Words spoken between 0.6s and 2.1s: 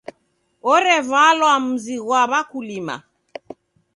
Orevalwa mzi